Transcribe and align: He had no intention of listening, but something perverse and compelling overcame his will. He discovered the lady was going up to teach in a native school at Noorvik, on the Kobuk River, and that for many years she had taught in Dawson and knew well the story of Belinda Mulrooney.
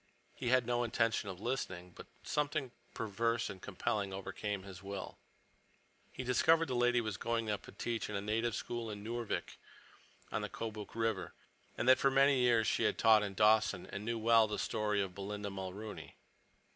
He 0.33 0.49
had 0.49 0.65
no 0.65 0.83
intention 0.83 1.29
of 1.29 1.39
listening, 1.39 1.91
but 1.95 2.07
something 2.23 2.71
perverse 2.95 3.51
and 3.51 3.61
compelling 3.61 4.11
overcame 4.11 4.63
his 4.63 4.81
will. 4.81 5.19
He 6.11 6.23
discovered 6.23 6.67
the 6.67 6.73
lady 6.75 6.99
was 7.01 7.17
going 7.17 7.51
up 7.51 7.61
to 7.67 7.71
teach 7.71 8.09
in 8.09 8.15
a 8.15 8.19
native 8.21 8.55
school 8.55 8.89
at 8.89 8.97
Noorvik, 8.97 9.57
on 10.31 10.41
the 10.41 10.49
Kobuk 10.49 10.95
River, 10.95 11.35
and 11.77 11.87
that 11.87 11.99
for 11.99 12.09
many 12.09 12.39
years 12.39 12.65
she 12.65 12.81
had 12.81 12.97
taught 12.97 13.21
in 13.21 13.35
Dawson 13.35 13.85
and 13.91 14.03
knew 14.03 14.17
well 14.17 14.47
the 14.47 14.57
story 14.57 15.03
of 15.03 15.13
Belinda 15.13 15.51
Mulrooney. 15.51 16.15